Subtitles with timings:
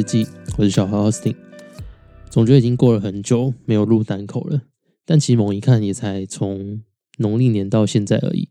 [0.00, 0.26] 日记，
[0.56, 1.36] 我是小何 Austin。
[2.30, 4.62] 总觉得已经过了很久没有录单口了，
[5.04, 6.80] 但其实猛一看也才从
[7.18, 8.48] 农历年到现在而已。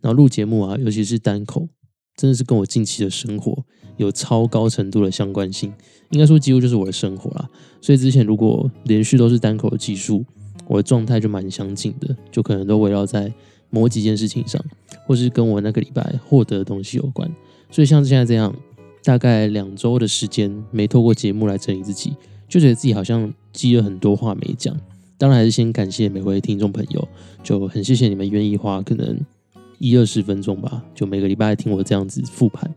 [0.00, 1.68] 然后录节目啊，尤其是单口，
[2.16, 3.64] 真的是跟我近期的生活
[3.96, 5.72] 有超高程度的相关性，
[6.10, 7.50] 应该说几乎就是我的生活啦。
[7.80, 10.24] 所以之前如果连续都是单口的技术，
[10.68, 13.34] 我的状态就蛮相近的，就可能都围绕在
[13.70, 14.64] 某几件事情上，
[15.04, 17.28] 或是跟我那个礼拜获得的东西有关。
[17.72, 18.54] 所以像现在这样，
[19.04, 22.14] 大概两周的时间没透过节目来整理自己，
[22.48, 24.76] 就觉得自己好像积了很多话没讲。
[25.18, 27.08] 当然还是先感谢每位听众朋友，
[27.42, 29.18] 就很谢谢你们愿意花可能
[29.78, 32.72] 一二十分钟吧，就每个礼拜听我这样子复盘。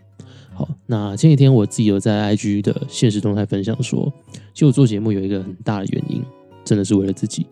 [0.54, 4.12] 好，那前几天我自己有在 IG 的现实动态分享说，
[4.54, 6.24] 其实我做节目有一个很大的原因，
[6.64, 7.46] 真的是为了自己。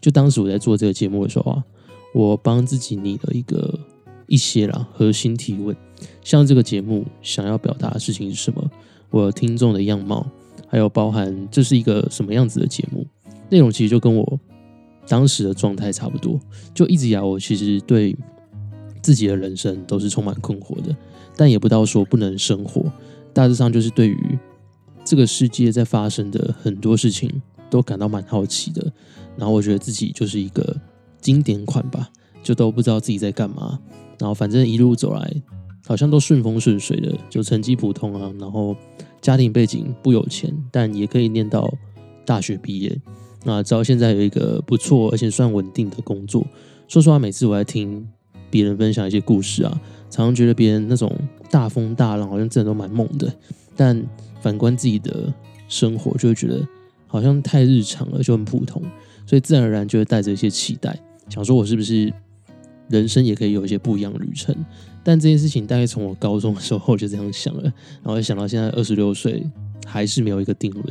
[0.00, 1.64] 就当时我在做这个节目的时候啊，
[2.14, 3.78] 我帮自己拟了一个
[4.26, 5.76] 一些啦核心提问。
[6.22, 8.70] 像这个节目想要表达的事情是什么？
[9.10, 10.26] 我听众的样貌，
[10.66, 13.06] 还有包含这是一个什么样子的节目
[13.48, 14.40] 内容，其实就跟我
[15.08, 16.38] 当时的状态差不多。
[16.74, 18.14] 就一直以来，我其实对
[19.00, 20.94] 自己的人生都是充满困惑的，
[21.36, 22.84] 但也不到说不能生活。
[23.32, 24.38] 大致上就是对于
[25.04, 27.30] 这个世界在发生的很多事情
[27.70, 28.92] 都感到蛮好奇的。
[29.36, 30.76] 然后我觉得自己就是一个
[31.20, 32.10] 经典款吧，
[32.42, 33.78] 就都不知道自己在干嘛。
[34.18, 35.42] 然后反正一路走来。
[35.88, 38.74] 好像都顺风顺水的，就成绩普通啊，然后
[39.20, 41.72] 家庭背景不有钱，但也可以念到
[42.24, 43.00] 大学毕业。
[43.44, 46.44] 那直到现在有一个不错而且算稳定的工作。
[46.88, 48.04] 说实话，每次我在听
[48.50, 51.08] 别人分享一些故事啊，常常觉得别人那种
[51.52, 53.32] 大风大浪好像真的都蛮猛的，
[53.76, 54.04] 但
[54.40, 55.32] 反观自己的
[55.68, 56.66] 生活，就会觉得
[57.06, 58.82] 好像太日常了，就很普通，
[59.24, 60.98] 所以自然而然就会带着一些期待，
[61.28, 62.12] 想说我是不是
[62.88, 64.54] 人生也可以有一些不一样的旅程。
[65.02, 67.62] 但这件事情大概从我高中的时候就这样想了，
[68.02, 69.44] 然后想到现在二十六岁
[69.84, 70.84] 还是没有一个定论，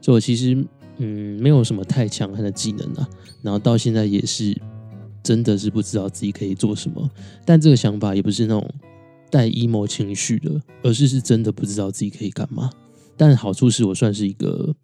[0.00, 0.66] 所以我其实
[0.98, 3.08] 嗯没有什么太强悍的技能啊，
[3.42, 4.60] 然后到现在也是
[5.22, 7.08] 真的是不知道自己可以做什么，
[7.44, 8.68] 但这个想法也不是那种
[9.30, 12.70] 带 emo 情绪的，而是是真的不知道自己可以干嘛。
[13.16, 14.74] 但好处是我算是一个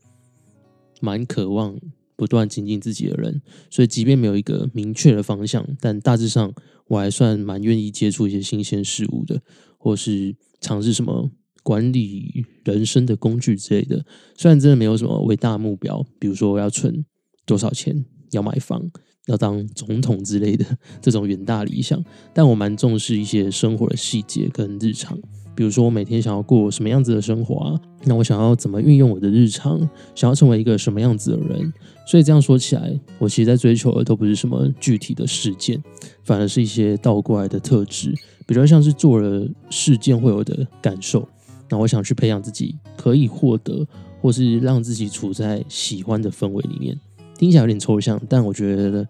[1.00, 1.76] 蛮渴望。
[2.16, 6.52] 不断精进自己的人，所以即便没有一个明确的方向，但大致上
[6.88, 9.42] 我还算蛮愿意接触一些新鲜事物的，
[9.76, 11.30] 或是尝试什么
[11.62, 14.04] 管理人生的工具之类的。
[14.34, 17.04] 虽然真的没有什么伟大目标，比如说我要存
[17.44, 18.90] 多少钱，要买房，
[19.26, 20.64] 要当总统之类的
[21.02, 25.18] 这种远大理想，但我蛮重视一些生活的细节跟日常。
[25.56, 27.80] 比如说，我每天想要过什么样子的生活啊？
[28.04, 29.80] 那我想要怎么运用我的日常？
[30.14, 31.72] 想要成为一个什么样子的人？
[32.06, 35.82] 所以这样说起来，我其实在追求的都不是什么具体的事件，
[36.22, 38.14] 反而是一些倒过来的特质，
[38.46, 41.26] 比较像是做了事件会有的感受。
[41.70, 43.84] 那我想去培养自己，可以获得，
[44.20, 47.00] 或是让自己处在喜欢的氛围里面。
[47.38, 49.08] 听起来有点抽象，但我觉得，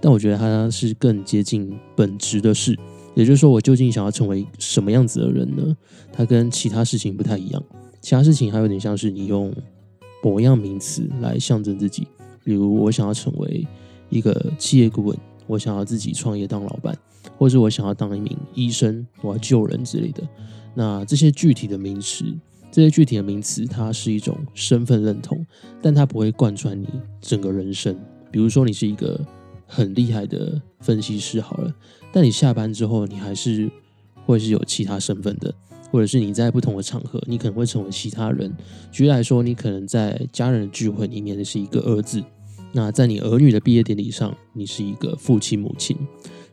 [0.00, 2.76] 但我觉得它是更接近本质的事。
[3.16, 5.74] 也就是说，我究竟想要成为什么样子的人呢？
[6.12, 7.62] 它跟其他事情不太一样。
[8.02, 9.50] 其他事情还有点像是你用
[10.22, 12.06] 某样名词来象征自己，
[12.44, 13.66] 比如我想要成为
[14.10, 15.16] 一个企业顾问，
[15.46, 16.94] 我想要自己创业当老板，
[17.38, 20.22] 或者我想要当一名医生，我要救人之类的。
[20.74, 22.22] 那这些具体的名词，
[22.70, 25.42] 这些具体的名词，它是一种身份认同，
[25.80, 26.86] 但它不会贯穿你
[27.22, 27.98] 整个人生。
[28.30, 29.18] 比如说，你是一个。
[29.68, 31.74] 很厉害的分析师好了，
[32.16, 33.70] 但你下班之后，你还是
[34.24, 35.54] 会是有其他身份的，
[35.90, 38.50] 或者是你在不同的场合，你可能会成为其他人。
[38.90, 42.24] 举例来说，你可能在家人的聚会里面是一个儿子，
[42.72, 45.94] 那在你儿女的毕业典礼上，你是一个父亲母亲。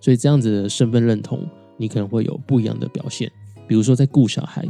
[0.02, 1.48] 所以这样子的身份认同，
[1.78, 3.32] 你可能会有不一样的表现。
[3.66, 4.68] 比如说在顾小孩、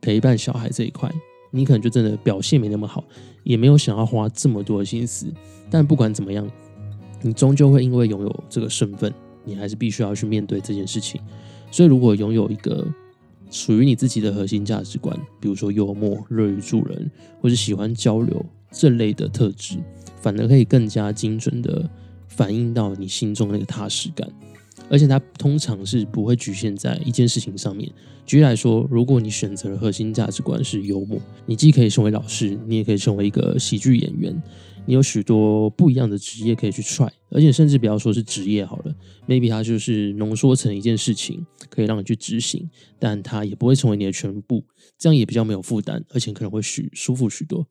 [0.00, 1.08] 陪伴小孩这一块，
[1.52, 3.04] 你可能就真的表现没那么好，
[3.44, 5.32] 也没有想要花这么多的心思。
[5.70, 6.50] 但不管怎么样。
[7.22, 9.12] 你终究会因为拥有这个身份，
[9.46, 11.18] 你还是必须要去面对这件事情。
[11.70, 12.86] 所以，如果拥有一个
[13.50, 17.10] 属于你自己的核心价值观，比如说幽默、乐于助人，
[17.40, 19.78] 或是喜欢交流这类的特质，
[20.20, 21.88] 反而可以更加精准的
[22.28, 24.28] 反映到你心中那个踏实感。
[24.88, 27.90] 而且，它通常是不会局限在一件事情上面。
[28.24, 34.40] 举例来说，如果你选择的核心价值观是幽默，你既可以成为老师，你也可以成为一个喜剧演员。
[34.86, 38.94] 你有许多不一样的职业可以去 try，而且甚至不要说是职业好了
[39.26, 44.64] ，maybe 它就是浓缩成一件事情，可以让你去执行，但它也不会成为你的全部，
[44.96, 47.66] 这样也比较没有负担，而且可能会许舒服许多。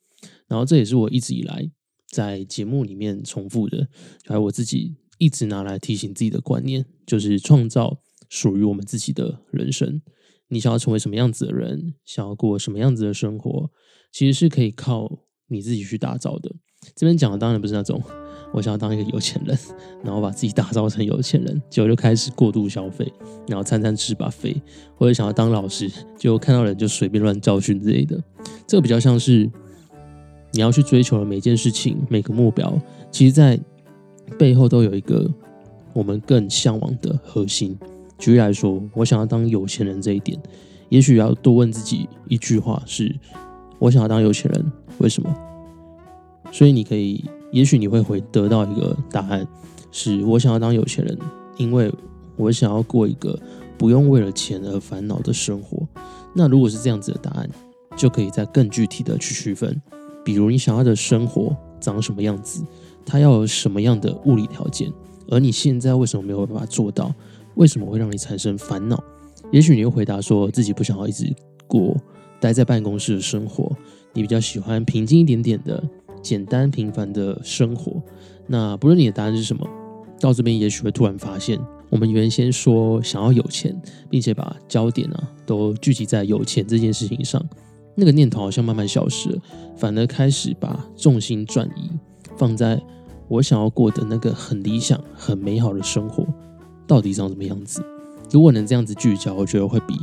[0.48, 1.72] 然后这也是我一直以来
[2.10, 3.88] 在节目里面重复的，
[4.26, 10.02] 还有我自己一直拿来提醒自己的观念，就是创造属于我们自己的人生。
[10.50, 13.72] 你想要成为什么样子的人，想要过什么样子的生活，
[14.12, 16.56] 其实是可以靠你自己去打造的。
[16.94, 18.02] 这边讲的当然不是那种
[18.54, 19.58] 我想要当一个有钱人，
[20.04, 23.12] 然后把自己打造成有钱人，结果就开始过度消费，
[23.48, 24.56] 然后餐餐吃把费，
[24.96, 28.22] 或者想要当老师，结果看到人就随便乱教训之类的。
[28.66, 29.50] 这个比较像是
[30.52, 32.80] 你要去追求的每件事情、每个目标，
[33.12, 33.60] 其实在
[34.38, 35.30] 背后都有一个
[35.92, 37.78] 我们更向往的核心。
[38.18, 40.40] 举例来说，我想要当有钱人这一点，
[40.88, 43.14] 也许要多问自己一句话：是
[43.80, 45.30] 我想要当有钱人，为什么？
[46.56, 47.22] 所以你可以，
[47.52, 49.46] 也许你会回得到一个答案：
[49.92, 51.20] 是我想要当有钱人，
[51.58, 51.94] 因为
[52.38, 53.38] 我想要过一个
[53.78, 55.86] 不用为了钱而烦恼的生活。
[56.34, 57.50] 那如果是这样子的答案，
[57.98, 59.82] 就可以再更具体的去区分，
[60.24, 62.64] 比如你想要的生活长什么样子，
[63.06, 64.90] 它要有什么样的物理条件，
[65.30, 67.14] 而你现在为什么没有办法做到？
[67.56, 69.04] 为什么会让你产生烦恼？
[69.52, 71.36] 也许你会回答说自己不想要一直
[71.68, 71.98] 过
[72.40, 73.76] 待在办公室的生活，
[74.14, 75.84] 你比较喜欢平静一点点的、
[76.26, 78.02] 简单平凡的生活。
[78.48, 79.68] 那不论你的答案是什么，
[80.20, 81.60] 到这边也许会突然发现，
[81.92, 83.80] 我们原先说想要有钱，
[84.10, 87.40] 并且把焦点啊都聚集在有钱这件事情上，
[87.94, 89.42] 那个念头好像慢慢消失了，
[89.78, 91.92] 反而开始把重心转移
[92.36, 92.82] 放在
[93.28, 96.26] 我想要过的那个很理想、很美好的生活。
[96.88, 97.84] 到底长什么样子？
[98.32, 99.96] 如果能这样子聚焦，我觉得会比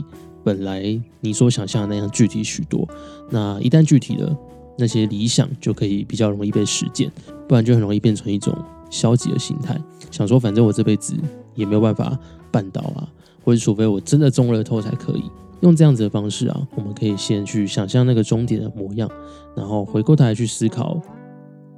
[0.44, 2.88] 本来你所想象的那样具体许多。
[3.30, 4.36] 那一旦具体了，
[4.78, 7.10] 那些理想就可以比较容易被实践，
[7.48, 8.56] 不然就很容易变成一种
[8.90, 9.80] 消极的心态，
[10.10, 11.14] 想说反正我这辈子
[11.54, 12.18] 也没有办法
[12.50, 13.08] 办到啊，
[13.44, 15.24] 或者除非我真的中了头才可以。
[15.60, 19.08] 用这样子的方式啊，我们可以先去想象那个终点的模样，
[19.54, 21.00] 然后回过头来去思考，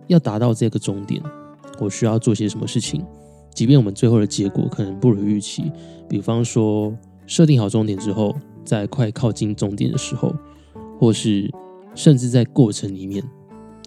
[0.07, 1.23] 要达到这个终点，
[1.79, 3.05] 我需要做些什么事情。
[3.55, 5.71] 即便我们最后的结果可能不如预期，
[6.09, 10.35] 比方说设定好终点之后，在快靠近终点的时候，
[10.99, 11.53] 或是
[11.95, 13.23] 甚至在过程里面，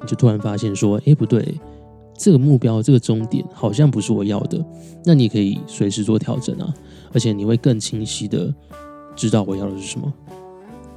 [0.02, 1.60] 你就突然发现说：“哎，不对，
[2.18, 4.64] 这个目标、这个终点好像不是我要的。”
[5.04, 6.74] 那你可以随时做调整啊，
[7.14, 8.54] 而且你会更清晰的
[9.16, 10.14] 知道我要的是什么，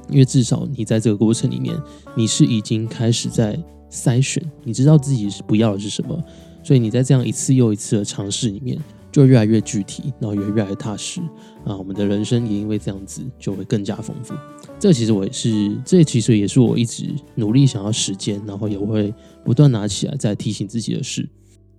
[0.09, 1.75] 因为至少你在这个过程里面，
[2.15, 3.57] 你是已经开始在
[3.89, 6.21] 筛选，你知道自己是不要的是什么。
[6.63, 8.77] 所以你在这样一次又一次的尝试里面，
[9.11, 11.19] 就越来越具体，然后也越来越踏实
[11.65, 11.75] 啊。
[11.77, 14.33] 我们的人生也因为这样子就会更加丰富。
[14.79, 19.13] 这其实我也是，这其实也是我一直努力想要实践，然后也会
[19.43, 21.29] 不断拿起来再提醒自己的事。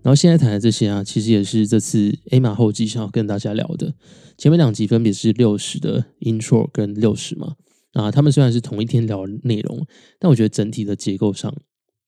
[0.03, 3.95] 然后现在谈的这些啊，其实也是这次 A 马后记想要跟大家聊的。
[4.37, 7.55] 前面两集分别是六十的 intro 跟六十嘛，
[7.93, 9.87] 啊，他们虽然是同一天聊内容，
[10.19, 11.55] 但我觉得整体的结构上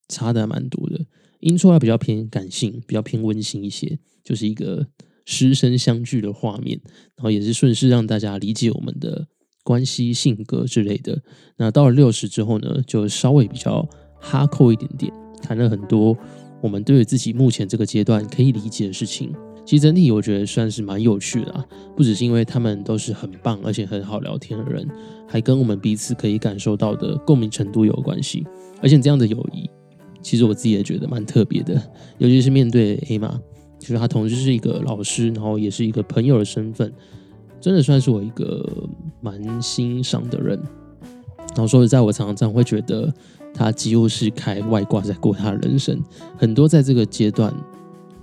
[0.09, 1.07] 差的蛮多的。
[1.41, 4.89] intro 要比较偏感性，比较偏温馨一些，就是一个
[5.25, 6.81] 师生相聚的画面，
[7.17, 9.27] 然后也是顺势让大家理解我们的
[9.63, 11.23] 关系、性格之类的。
[11.57, 13.89] 那到了六十之后呢，就稍微比较
[14.21, 15.13] 哈扣一点点，
[15.43, 16.17] 谈了很多
[16.63, 19.33] 我们对于自己目前这个阶段可以理解的事情。
[19.67, 21.65] 其实整体我觉得算是蛮有趣的啊，
[21.97, 24.87] 不只是因为他们都是很棒而且很好聊天的人，
[25.27, 28.45] 还跟我们彼此可以感受到的共鸣程度有关系，
[28.83, 29.71] 而且这样的友谊。
[30.21, 31.81] 其实我自己也觉得蛮特别的，
[32.19, 33.41] 尤其是面对 A 玛，
[33.85, 36.91] 就是他同时是一个老师，然后也是一个朋友的身份，
[37.61, 38.67] 真的算是我一个
[39.21, 40.59] 蛮欣赏的人。
[41.49, 43.13] 然后说实在，我常常会觉得
[43.53, 46.03] 他几乎是开外挂在过他的人生，
[46.39, 47.55] 很多在这个阶段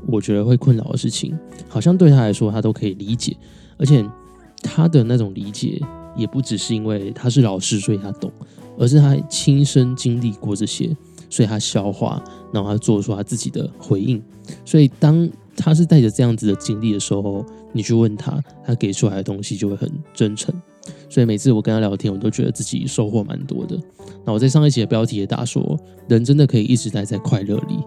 [0.08, 1.38] 我觉得会困扰的事情，
[1.70, 3.38] 好像对他来说他都可以理解，
[3.78, 4.04] 而且
[4.64, 5.80] 他的那种理解
[6.16, 8.32] 也不只是因为他是老师所以他懂，
[8.80, 10.98] 而是他亲身经历过这些。
[11.34, 14.22] 所以他消化，然后他做出他自己的回应。
[14.66, 15.30] 所以当
[15.64, 20.54] 他是带着这样子的经历的时候，你去问他，他给出来的东西就会很真诚。
[21.08, 23.78] 所以每次我跟他聊天，我都觉得自己收获蛮多的。
[24.26, 27.78] 那我在上一集的标题也打说，人真的可以一直待在快乐里，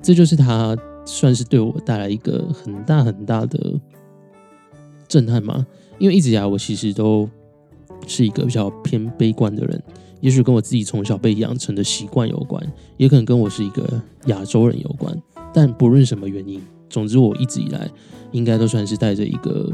[0.00, 3.74] 这就是他算是对我带来一个很大很大的
[5.08, 5.66] 震撼吗？
[5.98, 7.28] 因为一直以来我其实都
[8.06, 9.82] 是一个比较偏悲观的人。
[10.20, 12.62] 也许跟我自己从小被养成的习惯有关，
[12.96, 15.14] 也可能跟我是一个亚洲人有关。
[15.52, 17.90] 但不论什么原因，总之我一直以来
[18.32, 19.70] 应该都算是带着一个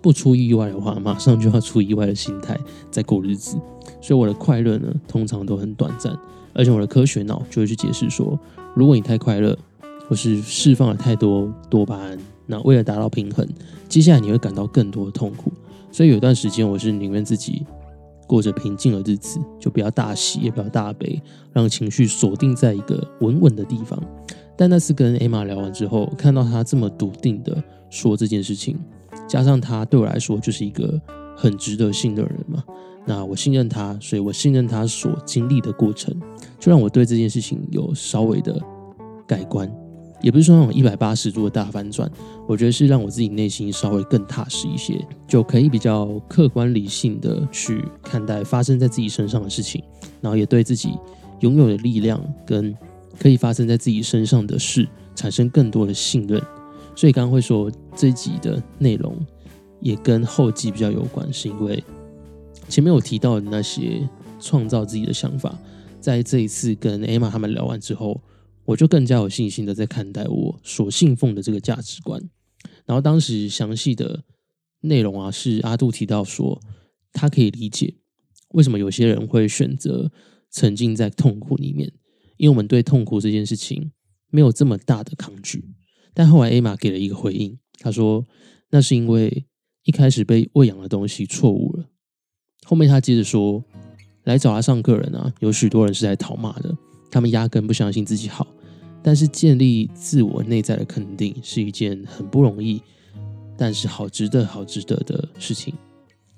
[0.00, 2.58] 不出意外的话，马上就要出意外的心态
[2.90, 3.56] 在过日子。
[4.00, 6.16] 所以我的快乐呢，通常都很短暂。
[6.52, 8.38] 而且我的科学脑就会去解释说，
[8.74, 9.56] 如果你太快乐，
[10.08, 13.46] 或是释放了太多多巴胺，那为了达到平衡，
[13.88, 15.52] 接下来你会感到更多的痛苦。
[15.90, 17.66] 所以有段时间，我是宁愿自己。
[18.26, 21.20] 过着平静的日子，就不要大喜，也不要大悲，
[21.52, 24.02] 让情绪锁定在一个稳稳的地方。
[24.56, 28.78] 但那次跟艾玛聊完之后，看到她这么笃定的说这件事情，
[29.28, 31.00] 加上她对我来说就是一个
[31.36, 32.62] 很值得信任的人嘛。
[33.06, 36.14] 那我信任他，所以我信任他所经历的过程，
[36.58, 38.58] 就让我对这件事情有稍微的
[39.26, 39.70] 改观。
[40.22, 42.10] 也不是说那种一百八十度的大反转，
[42.48, 49.84] 我觉得是让我自己内心稍微更踏实一些，就可以比较客观理性的去看待发生在自己身上的事情，
[50.22, 50.94] 然后也对自己
[51.40, 52.74] 拥有的力量跟
[53.18, 56.42] 可以发生在自己身上的事产生更多的信任。
[56.96, 59.18] 所以刚刚会说这集的内容
[59.80, 61.82] 也跟后记比较有关，是因为
[62.68, 64.08] 前面有提到的那些
[64.40, 65.58] 创造自己的想法，
[66.00, 68.20] 在这一次跟 Emma 他们聊完之后。
[68.66, 72.18] 我就更加有信心的在看待我所信奉的这个价值观。
[72.86, 74.24] 然后当时详细的
[74.80, 76.58] 内容啊，是阿杜提到说，
[77.12, 77.96] 他可以理解
[78.54, 80.10] 为什么有些人会选择
[80.50, 81.92] 沉浸在痛苦里面，
[82.36, 83.92] 因为我们对痛苦这件事情
[84.30, 85.64] 没有这么大的抗拒。
[86.12, 88.24] 但后来艾玛给了一个回应，她说
[88.70, 89.46] 那是因为
[89.84, 91.90] 一开始被喂养的东西错误了。
[92.64, 93.62] 后面他接着说，
[94.24, 96.74] 来找他上课人啊，有许多人是在讨骂的。
[97.10, 98.46] 他们压根不相信自己好，
[99.02, 102.80] 但是建立自我内在的肯定是一件很不容易，
[103.56, 105.74] 但是好值得、好值得的事情。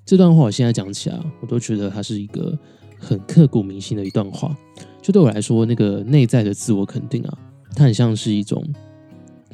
[0.05, 2.59] 这段话我现在讲起来，我都觉得它是一个
[2.99, 4.57] 很刻骨铭心的一段话。
[5.03, 7.39] 就对我来说，那个内在的自我肯定啊，
[7.75, 8.65] 它很像是一种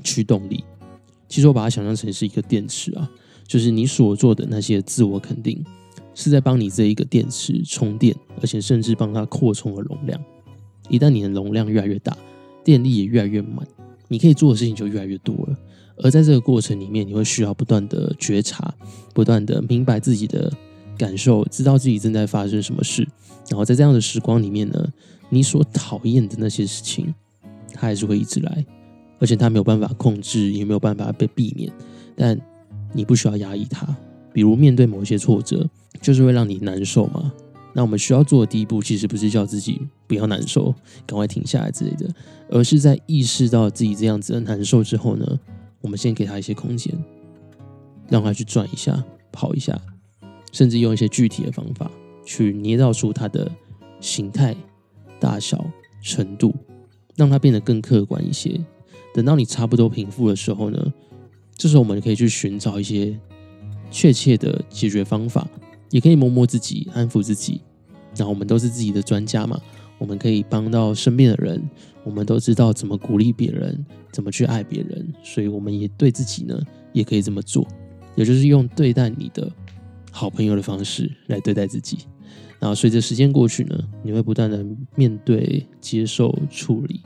[0.02, 0.64] 驱动力。
[1.28, 3.10] 其实我把它想象成是一个电池啊，
[3.46, 5.62] 就是你所做的那些自我肯定，
[6.14, 10.22] 是在帮你这一个电池充电，而且甚至帮它扩充了容量。
[10.88, 12.16] 一旦你的容量越来越大，
[12.64, 13.66] 电力也越来越满，
[14.08, 15.56] 你可以做的事情就越来越多了。
[15.98, 18.74] 而在这个过程里面，你会需要不断的觉察，
[19.12, 20.50] 不断的明白自己的
[21.02, 23.06] 感受，知道自己正在发生什么事。
[23.48, 24.88] 然后在这样的时光里面呢，
[25.30, 27.12] 你所讨厌的那些事情，
[27.74, 28.64] 它还是会一直来，
[29.18, 31.72] 而且它没有办法控制，也没有办法被避免。
[32.14, 32.40] 但
[32.92, 33.84] 你不需要压抑它，
[34.32, 35.68] 比如面对某些挫折，
[36.00, 37.32] 就是会让你难受嘛。
[37.74, 40.72] 那我们需要做的第一步，其实不是叫自己不要难受，
[41.04, 42.08] 赶快停下来之类的，
[42.48, 45.26] 而是在意识到自己这样子的难受之后呢，
[45.80, 46.94] 我们先给他一些空间，
[48.08, 49.80] 让他去转一下、跑一下，
[50.52, 51.90] 甚至用一些具体的方法
[52.24, 53.50] 去捏造出它的
[53.98, 54.54] 形态、
[55.18, 55.66] 大小、
[56.00, 56.54] 程度，
[57.16, 58.60] 让它变得更客观一些。
[59.12, 60.92] 等到你差不多平复的时候呢，
[61.56, 63.18] 这时候我们可以去寻找一些
[63.90, 65.48] 确切的解决方法。
[65.90, 67.60] 也可以摸摸自己，安抚自己。
[68.16, 69.60] 然后我们都是自己的专家嘛，
[69.98, 71.62] 我们可以帮到身边的人。
[72.02, 76.58] 我们都知道怎么鼓励别人，怎么去爱别人，所以我们也对自己呢，
[76.94, 77.68] 也可以这么做。
[78.16, 79.52] 也就是用对待你的
[80.12, 82.06] 好朋友的方式来对待自己。
[82.60, 84.64] 然后随着时间过去呢，你会不断的
[84.94, 87.00] 面对、接受、处理，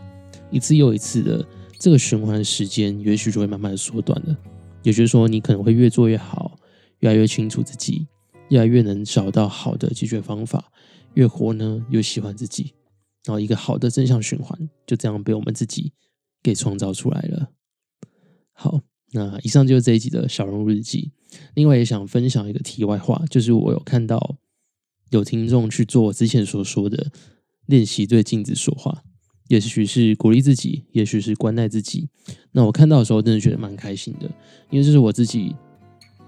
[0.51, 1.43] 一次又一次的
[1.79, 4.37] 这个循环时间，也许就会慢慢的缩短了。
[4.83, 6.59] 也就是说，你可能会越做越好，
[6.99, 8.07] 越来越清楚自己。
[8.49, 10.71] 越来越能找到好的解决方法，
[11.15, 12.75] 越活呢又喜欢自己，
[13.25, 15.93] 然后一个好的正向循环就这样被我们自己
[16.45, 17.51] 给创造出来了。
[18.53, 18.83] 好，
[19.17, 21.11] 那以上就是这一集的小人物日记。
[21.55, 24.37] 另外也想分享一个题外话，就是我有看到
[25.11, 27.11] 有听众去做我之前所说的
[27.65, 29.03] 练习对镜子说话，
[29.49, 32.09] 也许是鼓励自己，也许是关爱自己。
[32.53, 34.31] 那我看到的时候真的觉得蛮开心的，
[34.71, 35.55] 因为这是我自己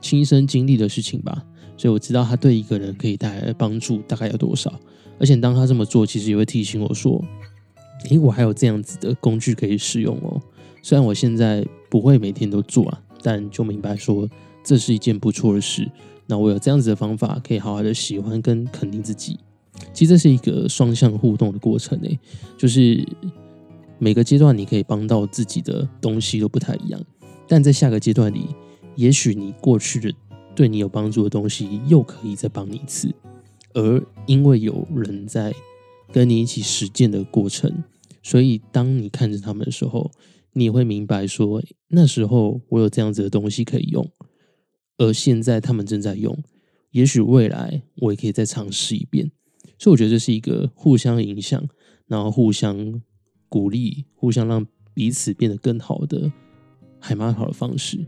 [0.00, 1.44] 亲身经历的事情吧。
[1.76, 4.80] 所以我知道他对一个人可以带来的帮助大概有多少，
[5.20, 7.24] 而且当他这么做，其实也会提醒我说
[8.10, 10.42] ：“诶，我还有这样子的工具可以使用哦。”
[10.82, 14.28] 虽然我现在不会每天都做啊，但就明白说
[14.62, 15.90] 这是一件不错的事。
[16.26, 19.38] 那我有这样子的方法，可以好好的喜欢跟肯定自己。
[19.92, 22.18] 其实这是一个双向互动的过程诶，
[22.56, 23.06] 就是
[23.98, 27.00] 每个阶段你可以帮到自己的东西都不太一样，
[27.46, 28.46] 但在下个阶段里，
[28.96, 30.12] 也许你过去的。
[30.56, 33.14] 对你有帮助的东西，又可以再帮你一次，
[33.74, 35.54] 而因为有人在
[36.10, 37.84] 跟你一起实践的过程，
[38.24, 40.10] 所以当你看着他们的时候，
[40.52, 44.10] 你也会明白说，那时候我有这样子的东西可以用，
[44.96, 46.36] 而现在他们正在用，
[46.90, 49.30] 也许未来我也可以再尝试一遍。
[49.78, 51.62] 所以我觉得这是一个互相影响，
[52.06, 53.00] 然后互相
[53.48, 56.32] 鼓励，互相让彼此变得更好的，
[56.98, 58.04] 还蛮好的方式。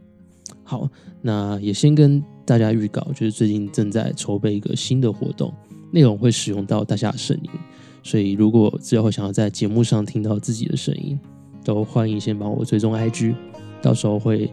[0.65, 0.91] 好，
[1.23, 5.55] 那也先跟大家预告，就是最近正在筹备一个新的活动，
[5.93, 7.51] 内容会使用到大家的声音，
[8.03, 11.19] 所以如果之后想要在节目上听到自己的声音，
[11.65, 13.35] 都欢迎先帮我追踪 IG，
[13.83, 14.51] 到时候会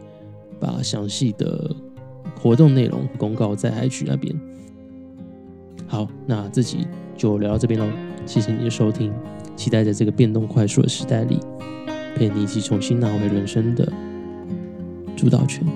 [0.60, 1.74] 把详细的
[2.40, 4.34] 活动内容公告在 IG 那边。
[5.86, 6.86] 好，那自己
[7.16, 7.86] 就聊到这边喽，
[8.26, 9.12] 谢谢你的收听，
[9.56, 11.40] 期待在这个变动快速的时代里，
[12.14, 13.90] 陪你一起重新拿回人生的
[15.16, 15.66] 主导权。